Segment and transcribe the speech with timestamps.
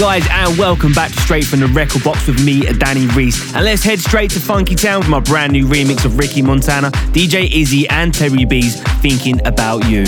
[0.00, 3.54] Hey guys, and welcome back to Straight from the Record Box with me, Danny Reese.
[3.54, 6.90] And let's head straight to Funky Town with my brand new remix of Ricky Montana,
[7.12, 10.04] DJ Izzy, and Terry B's Thinking About You.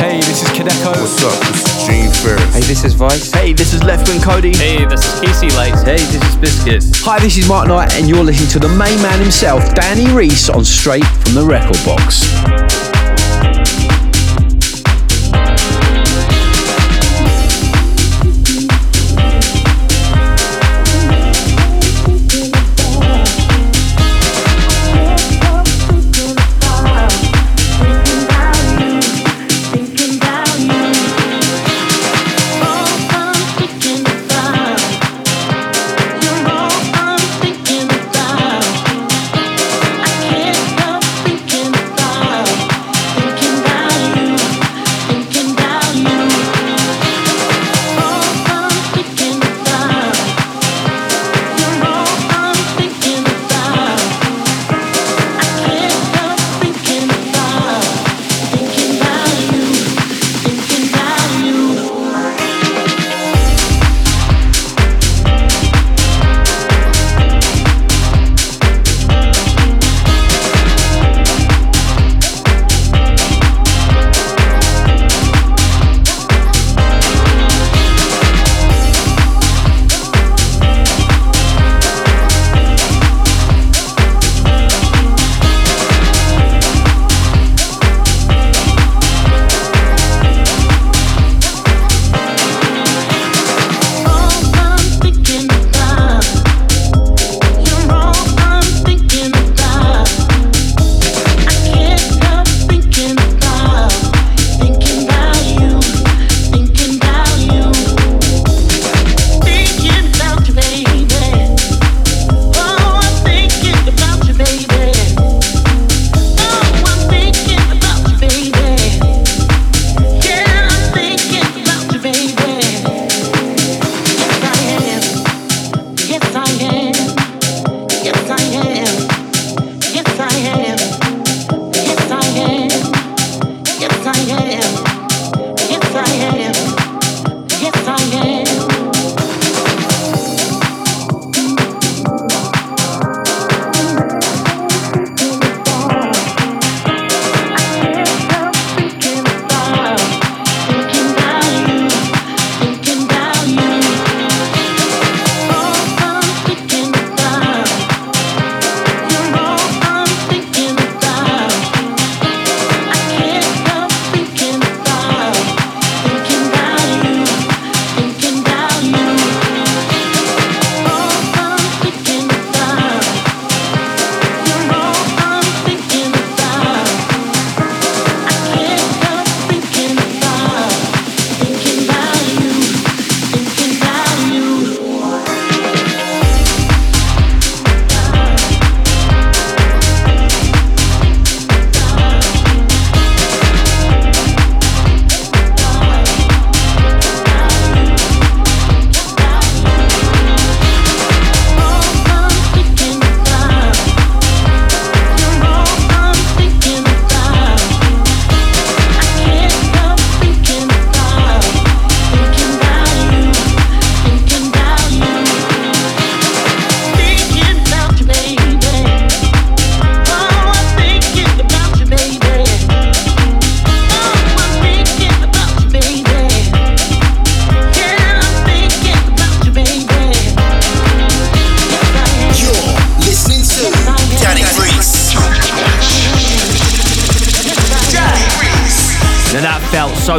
[0.00, 0.96] Hey, this is Kadeko.
[0.96, 1.38] What's up?
[1.52, 2.54] This is Gene Farris.
[2.54, 3.30] Hey, this is Vice.
[3.30, 4.56] Hey, this is Lefton Cody.
[4.56, 5.82] Hey, this is Casey Lights.
[5.82, 7.02] Hey, this is Biscuits.
[7.04, 10.48] Hi, this is Mark Knight, and you're listening to the main man himself, Danny Reese,
[10.48, 12.85] on Straight from the Record Box.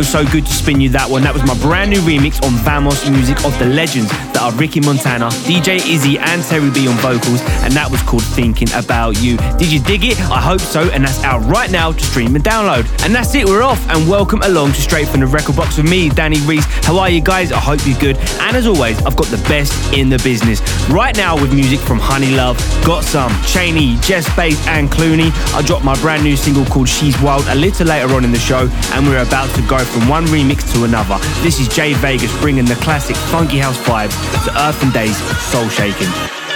[0.04, 1.24] So good to spin you that one.
[1.24, 4.80] That was my brand new remix on Vamos Music of the legends that are Ricky
[4.80, 9.38] Montana, DJ Izzy, and Terry B on vocals, and that was called Thinking About You.
[9.58, 10.20] Did you dig it?
[10.30, 12.86] I hope so, and that's out right now to stream and download.
[13.04, 15.90] And that's it, we're off, and welcome along to Straight from the Record Box with
[15.90, 16.66] me, Danny Reese.
[16.86, 17.52] How are you guys?
[17.52, 18.18] I hope you're good.
[18.42, 20.62] And as always, I've got the best in the business.
[20.88, 25.32] Right now with music from Honey Love, Got Some, Cheney, Jess Bays, and Clooney.
[25.56, 28.40] I dropped my brand new single called She's Wild a little later on in the
[28.40, 31.18] show, and we're about to go from one remix to another.
[31.42, 35.70] This is Jay Vegas bringing the classic funky house vibes to Earth and Days Soul
[35.70, 36.47] Shaking.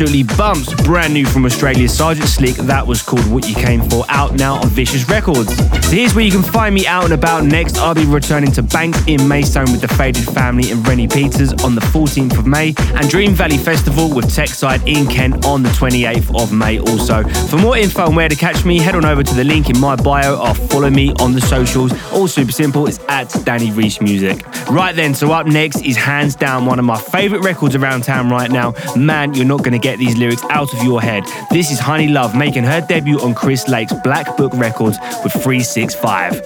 [0.00, 0.72] Absolutely bumps.
[0.84, 2.54] Brand new from Australia, Sergeant Slick.
[2.54, 5.52] That was called What You Came For, out now on Vicious Records.
[5.56, 7.78] So here's where you can find me out and about next.
[7.78, 11.74] I'll be returning to Banks in Maidstone with the Faded Family and Rennie Peters on
[11.74, 16.40] the 14th of May, and Dream Valley Festival with Techside in Kent on the 28th
[16.40, 17.24] of May also.
[17.48, 19.80] For more info on where to catch me, head on over to the link in
[19.80, 21.92] my bio or follow me on the socials.
[22.12, 24.46] All super simple, it's at Danny Reese Music.
[24.70, 28.28] Right then, so up next is hands down one of my favourite records around town
[28.28, 28.74] right now.
[28.94, 31.24] Man, you're not going to get these lyrics out of your head.
[31.50, 36.42] This is Honey Love making her debut on Chris Lake's Black Book Records with 365.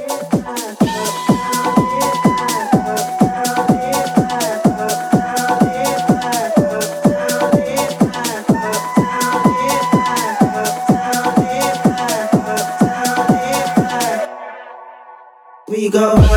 [15.68, 16.31] We go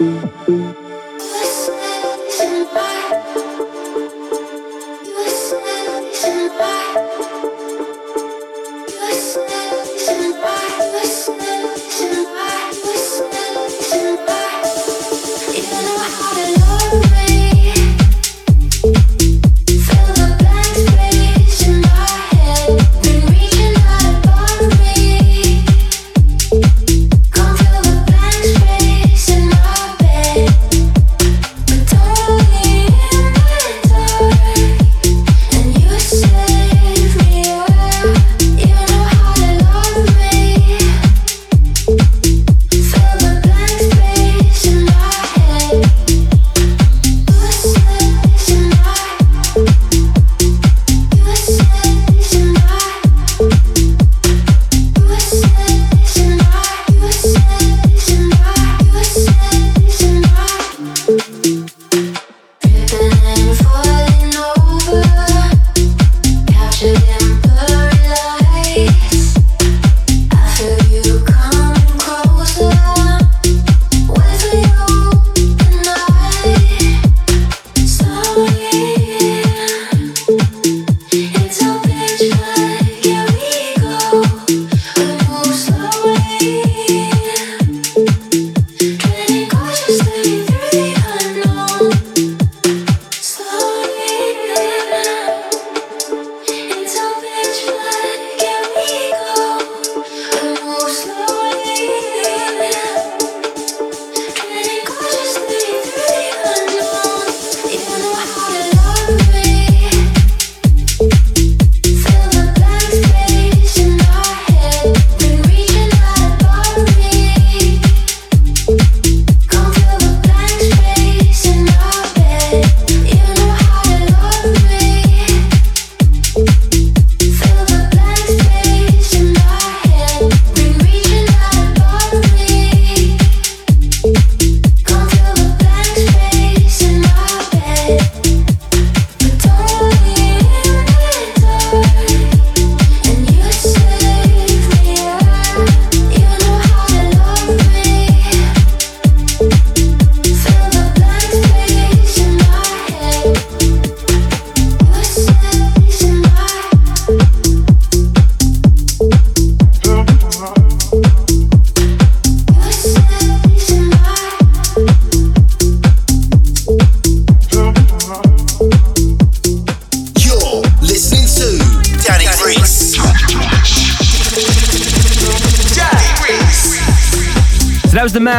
[0.00, 0.79] Come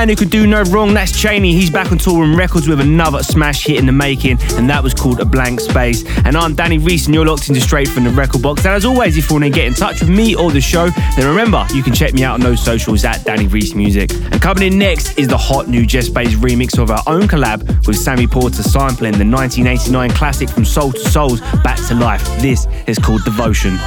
[0.02, 0.96] man who could do no wrong.
[0.96, 1.54] That's Cheney.
[1.54, 4.96] He's back on Toolroom Records with another smash hit in the making, and that was
[4.96, 6.04] called A Blank Space.
[6.26, 8.66] And I'm Danny Reese, and you're locked into straight from the record box.
[8.66, 10.90] And as always, if you want to get in touch with me or the show,
[11.16, 14.12] then remember you can check me out on those socials at Danny Reese Music.
[14.12, 17.86] And coming in next is the hot new Jess Bays remix of our own collab
[17.86, 22.26] with Sammy Porter sampling the 1989 classic from Soul II Soul's back to life.
[22.42, 23.78] This is called Devotion.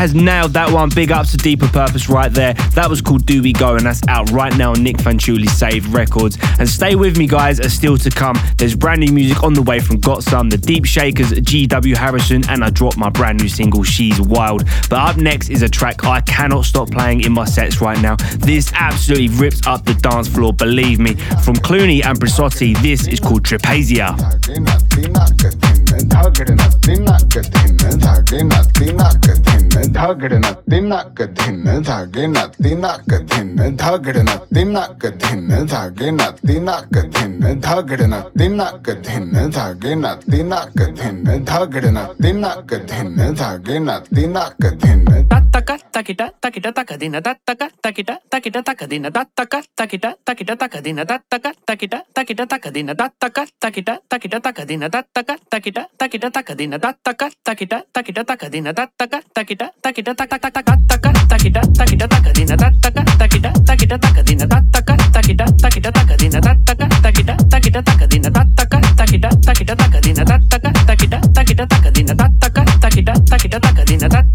[0.00, 0.88] Has nailed that one.
[0.88, 2.54] Big ups to Deeper Purpose right there.
[2.74, 5.92] That was called Do We Go, and that's out right now on Nic Fanciulli's Save
[5.92, 6.38] Records.
[6.58, 8.34] And stay with me, guys, as still to come.
[8.56, 11.94] There's brand new music on the way from Got Some, The Deep Shakers, G.W.
[11.96, 14.64] Harrison, and I dropped my brand new single, She's Wild.
[14.88, 18.16] But up next is a track I cannot stop playing in my sets right now.
[18.38, 21.12] This absolutely rips up the dance floor, believe me.
[21.44, 24.16] From Clooney and Brisotti, this is called Trapezia.
[29.99, 39.49] धागडन तिनक धिन धागेन तिनक धिन धागडन तिनक धिन धागेन तिनक धिन धागडन तिनक धिन
[39.51, 45.05] धागेन तिनक धिन धागडन तिनक धिन धागेन तिनक धिन
[45.55, 51.03] तक्क तकिट तकिट तक दिन तक्क तकिट तकिट तक दिन तक्क तकिट तकिट तक दिन
[51.03, 51.25] तक्क
[51.67, 55.09] तकिट तकिट तक दिन तक्क तकिट तकिट तक दिन तक्क
[55.51, 60.58] तकिट तकिट तक दिन तक्क तकिट तकिट तक दिन तक्क तकिट తకిట తక తక
[60.90, 64.42] తక తకిట తకిట తక దిన తక తకిట తకిట తక దిన
[64.74, 66.60] తక తకిట తకిట తక దిన తక
[67.02, 72.58] తకిట తకిట తక దిన తక తకిట తకిట తక దిన తక తకిట తకిట తక దిన తక
[72.84, 74.29] తకిట తకిట తక దిన తక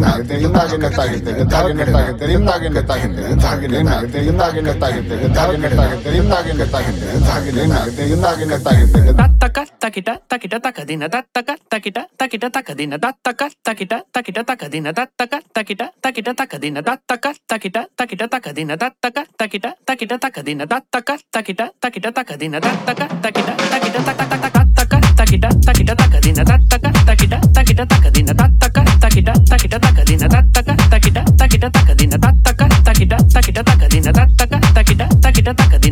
[0.05, 0.37] नाती
[2.33, 3.01] नाक धिन धागे नाती
[3.33, 4.87] नाक धिन धागे नाती नाक
[6.03, 6.61] धिन धागे नाती नाक धिन
[7.29, 14.43] धागे नाती नाक धिन tattaka takita takita takadina tattaka takita takita takadina tattaka takita takita
[14.45, 18.27] takadina tattaka takita takita takadina tattaka takita takita
[19.08, 25.46] ತಕ ತಕಿಟ ತಕಿಟ ತಕದಿನ ದತ್ತಕ ತಕಿಟ ತಕಿಟ ತಕದಿನ ದತ್ತಕ ತಕಿಟ ತಕಿಟ ತಕ ತಕ ತಕ ತಕಿಟ
[25.68, 32.62] ತಕಿಟ ತಕದಿನ ದತ್ತಕ ತಕಿಟ ತಕಿಟ ತಕದಿನ ದತ್ತಕ ತಕಿಟ ತಕಿಟ ತಕದಿನ ದತ್ತಕ ತಕಿಟ ತಕಿಟ ತಕದಿನ ದತ್ತಕ
[32.88, 35.87] ತಕಿಟ ತಕಿಟ ತಕದಿನ ದತ್ತಕ ತಕಿಟ ತಕಿಟ ತಕದಿನ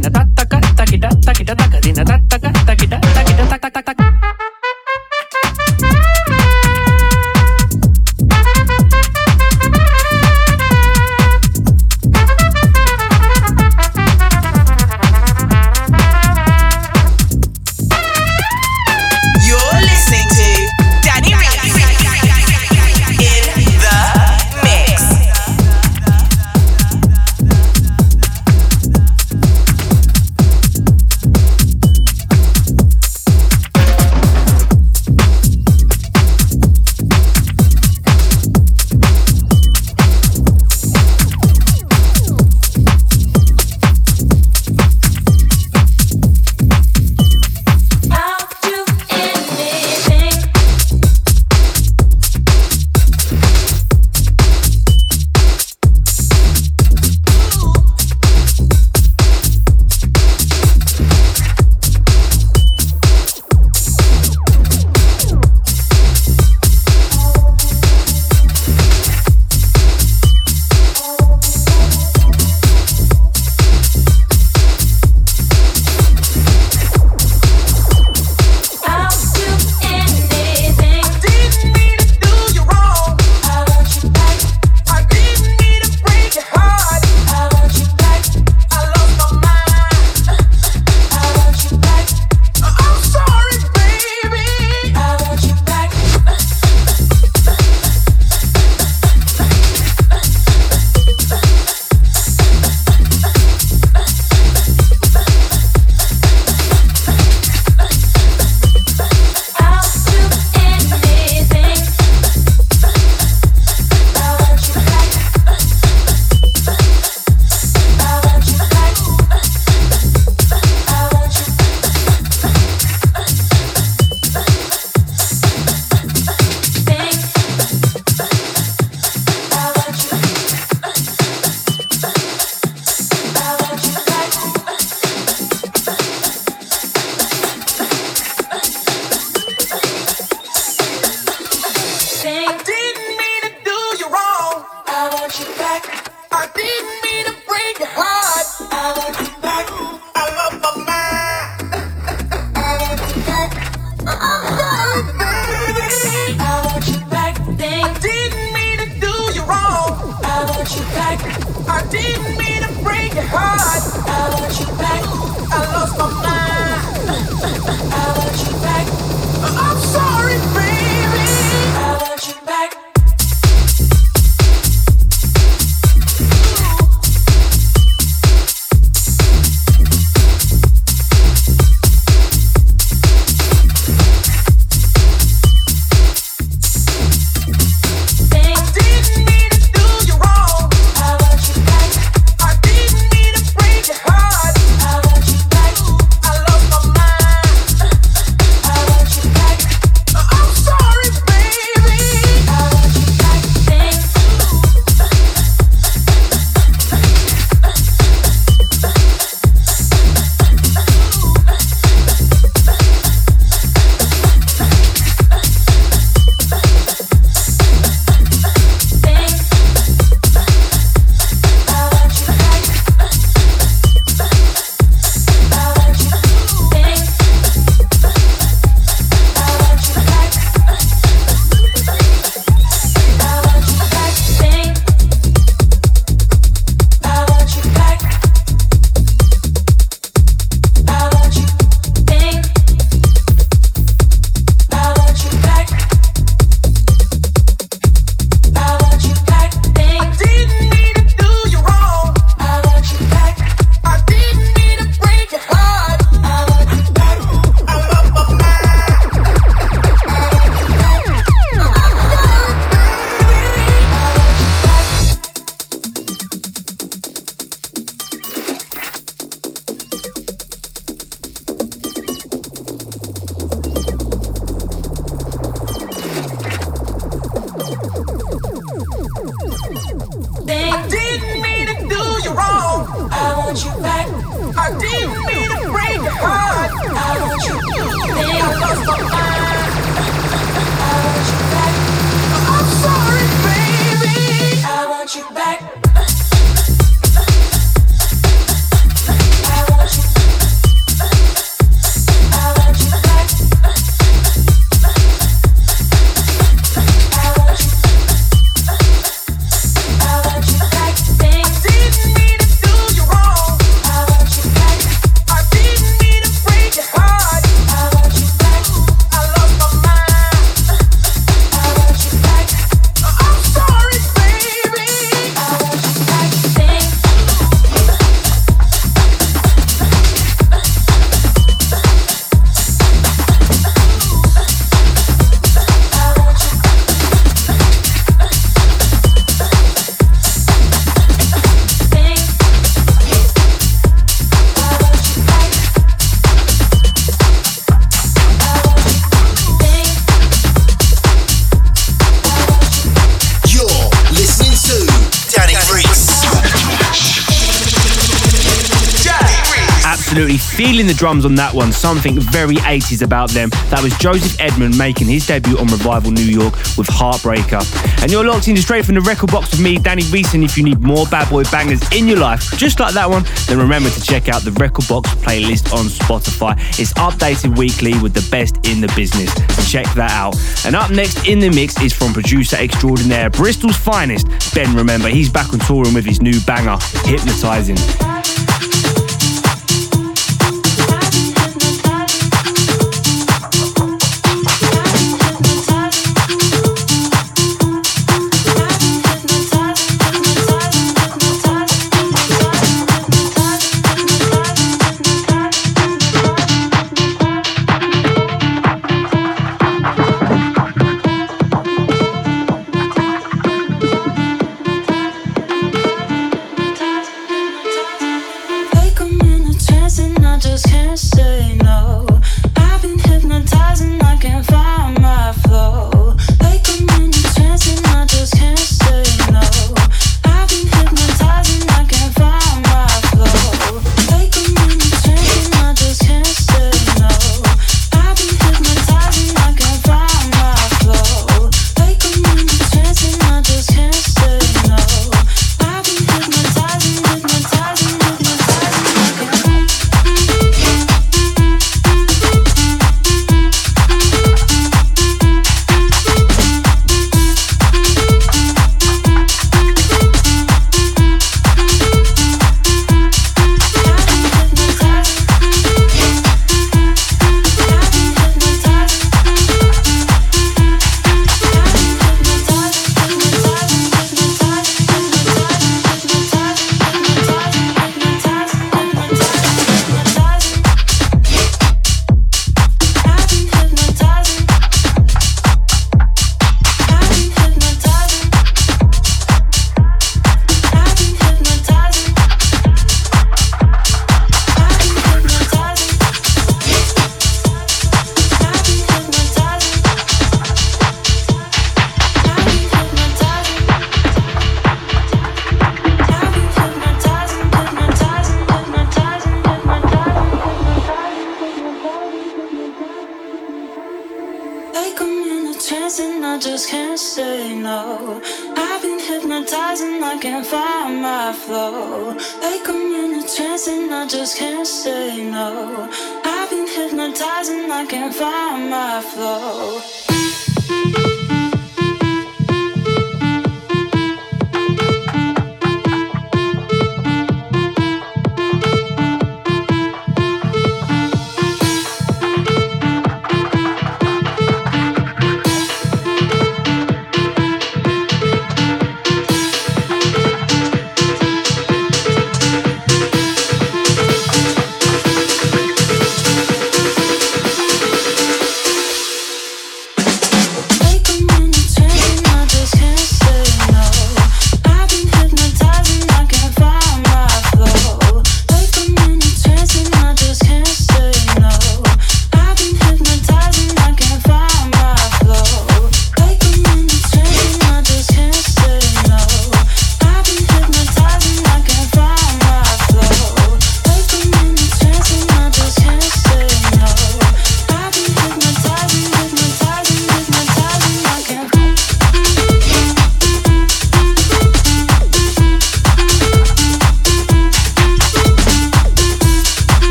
[360.96, 361.72] drums on that one.
[361.72, 363.50] Something very 80s about them.
[363.70, 367.64] That was Joseph Edmund making his debut on Revival New York with Heartbreaker.
[368.02, 370.34] And you're locked in straight from the record box with me, Danny Reese.
[370.34, 373.24] And if you need more bad boy bangers in your life, just like that one,
[373.48, 376.58] then remember to check out the record box playlist on Spotify.
[376.80, 379.34] It's updated weekly with the best in the business.
[379.70, 380.36] Check that out.
[380.66, 384.76] And up next in the mix is from producer extraordinaire, Bristol's finest, Ben.
[384.76, 387.78] Remember, he's back on touring with his new banger, Hypnotizing.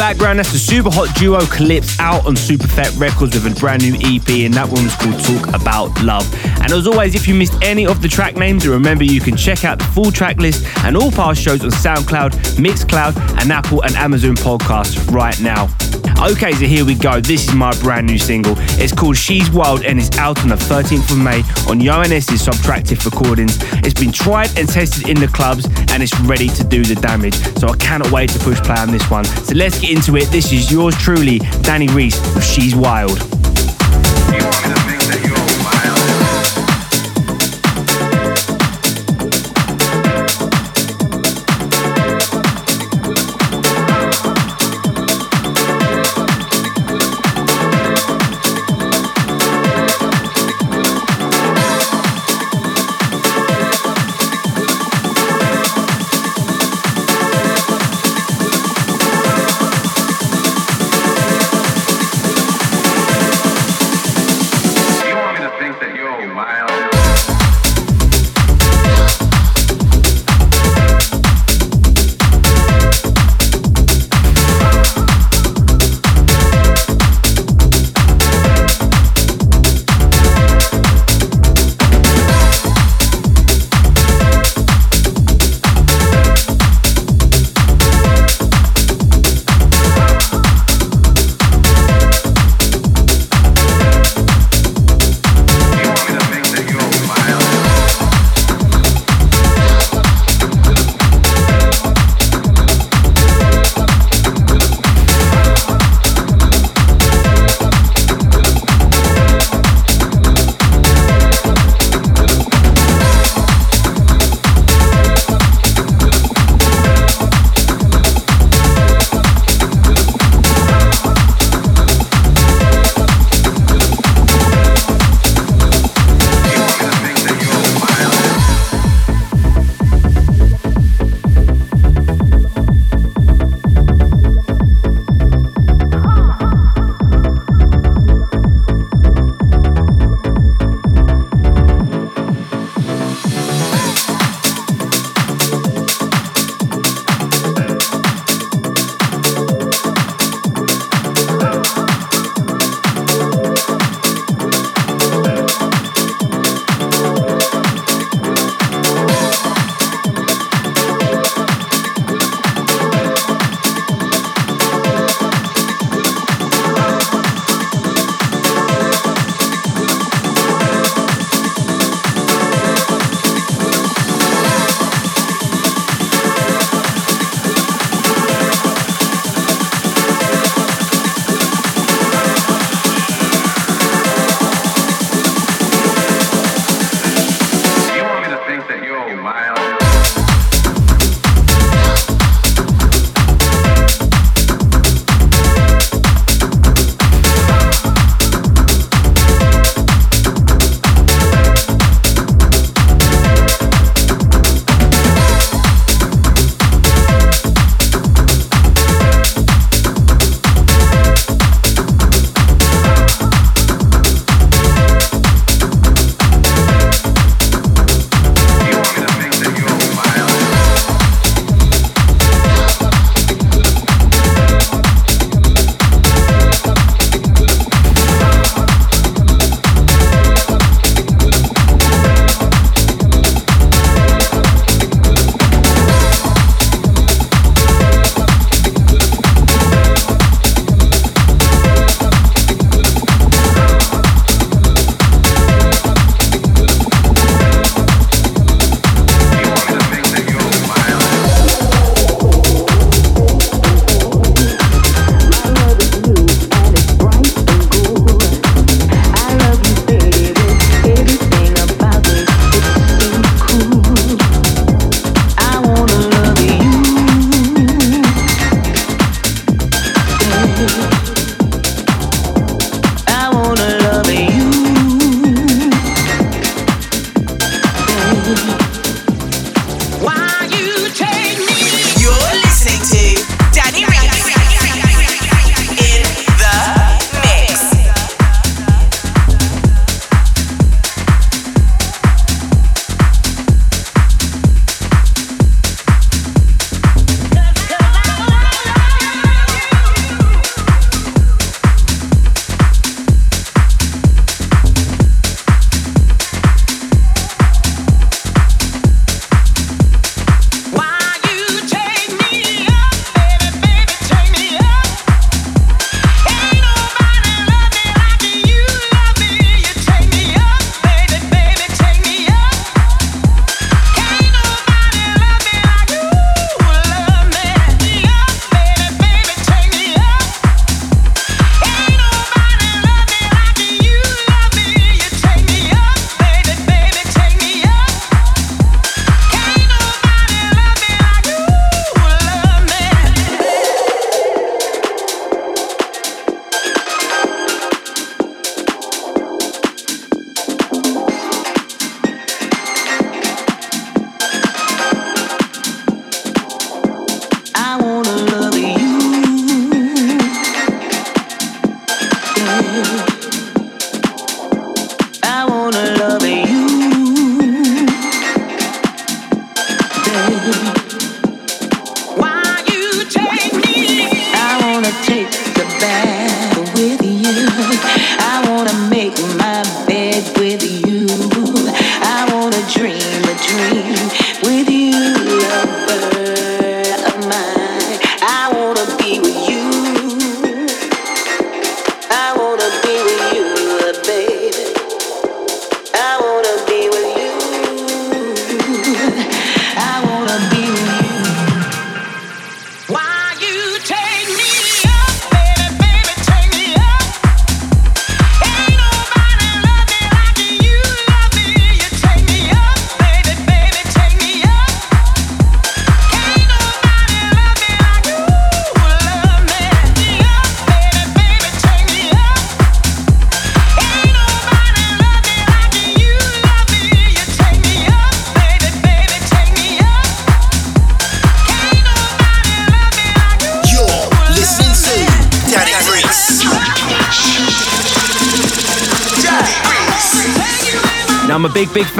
[0.00, 3.92] Background, that's the super hot duo Calypse out on Superfet Records with a brand new
[3.96, 6.26] EP, and that one was called Talk About Love.
[6.62, 9.62] And as always, if you missed any of the track names, remember you can check
[9.62, 13.94] out the full track list and all past shows on SoundCloud, Mixcloud, and Apple and
[13.94, 15.68] Amazon podcasts right now.
[16.20, 17.18] Okay, so here we go.
[17.18, 18.54] This is my brand new single.
[18.78, 23.02] It's called She's Wild and it's out on the 13th of May on Johannes's Subtractive
[23.06, 23.56] Recordings.
[23.82, 27.34] It's been tried and tested in the clubs and it's ready to do the damage.
[27.58, 29.24] So I cannot wait to push play on this one.
[29.24, 30.26] So let's get into it.
[30.26, 33.39] This is yours truly, Danny Reese with She's Wild.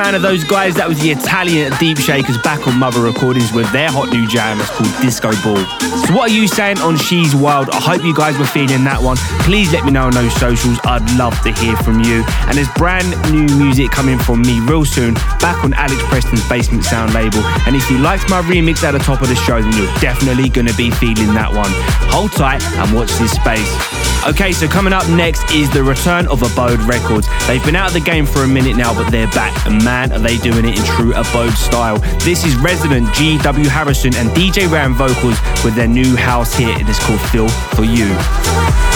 [0.03, 0.77] Fan of those guys.
[0.77, 4.59] That was the Italian Deep Shakers back on Mother Recordings with their hot new jam.
[4.59, 5.61] It's called Disco Ball.
[6.09, 7.69] So, what are you saying on She's Wild?
[7.69, 9.19] I hope you guys were feeling that one.
[9.45, 10.79] Please let me know on those socials.
[10.85, 12.25] I'd love to hear from you.
[12.49, 16.85] And there's brand new music coming from me real soon, back on Alex Preston's Basement
[16.85, 17.45] Sound label.
[17.69, 20.49] And if you liked my remix at the top of the show, then you're definitely
[20.49, 21.69] going to be feeling that one.
[22.09, 24.00] Hold tight and watch this space.
[24.29, 27.27] Okay, so coming up next is the return of Abode Records.
[27.47, 30.13] They've been out of the game for a minute now, but they're back, and man,
[30.13, 31.99] are they doing it in true Abode style.
[32.19, 33.69] This is resident G.W.
[33.71, 36.83] Harrison and DJ Ram vocals with their new house hit.
[36.83, 38.90] It is called Feel for You.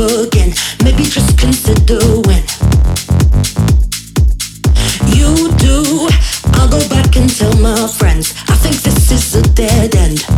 [0.00, 0.52] again.
[0.84, 2.42] Maybe just consider when
[5.16, 6.08] you do.
[6.54, 8.34] I'll go back and tell my friends.
[8.48, 10.35] I think this is a dead end.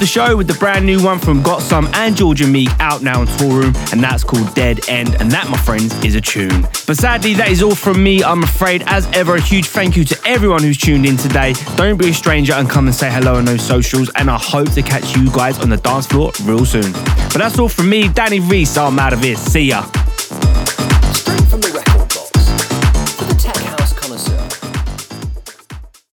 [0.00, 3.26] The show with the brand new one from Gotsome and Georgia Meek out now on
[3.26, 6.62] Toolroom, and that's called Dead End, and that, my friends, is a tune.
[6.86, 8.82] But sadly, that is all from me, I'm afraid.
[8.86, 11.52] As ever, a huge thank you to everyone who's tuned in today.
[11.76, 14.70] Don't be a stranger and come and say hello on those socials, and I hope
[14.70, 16.92] to catch you guys on the dance floor real soon.
[16.92, 18.78] But that's all from me, Danny Reese.
[18.78, 19.36] I'm out of here.
[19.36, 19.84] See ya.